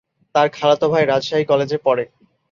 [0.35, 2.03] তার খালাতো ভাই রাজশাহী কলেজে পড়ে।